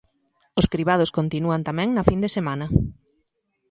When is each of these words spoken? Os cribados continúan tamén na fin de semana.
Os 0.59 0.69
cribados 0.73 1.13
continúan 1.17 1.61
tamén 1.69 1.89
na 1.91 2.03
fin 2.09 2.19
de 2.23 2.33
semana. 2.37 2.65